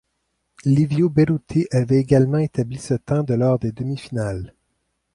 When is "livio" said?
0.65-1.11